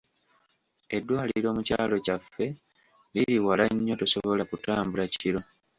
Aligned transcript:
Eddwaliro 0.97 1.47
mu 1.55 1.61
kyalo 1.67 1.95
kyaffe 2.05 2.45
liri 3.13 3.35
wala 3.45 3.63
nnyo, 3.73 3.93
tosobola 4.01 4.43
kutambula 4.49 5.03
kiro. 5.13 5.39